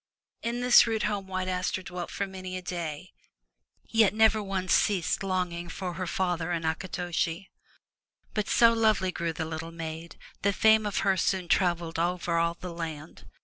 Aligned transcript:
In 0.41 0.61
this 0.61 0.87
rude 0.87 1.03
home 1.03 1.27
White 1.27 1.47
Aster 1.47 1.83
dwelt 1.83 2.09
for 2.09 2.25
many 2.25 2.57
a 2.57 2.61
day, 2.63 3.11
yet 3.87 4.15
never 4.15 4.41
once 4.41 4.73
ceased 4.73 5.21
longing 5.21 5.69
for 5.69 5.93
her 5.93 6.07
father 6.07 6.49
and 6.51 6.65
Akitoshi. 6.65 7.51
But 8.33 8.49
so 8.49 8.73
lovely 8.73 9.11
grew 9.11 9.31
the 9.31 9.45
little 9.45 9.69
maid, 9.71 10.15
that 10.41 10.55
fame 10.55 10.87
of 10.87 11.01
her 11.05 11.17
soon 11.17 11.47
traveled 11.47 11.99
over 11.99 12.39
all 12.39 12.55
the 12.55 12.73
land. 12.73 13.25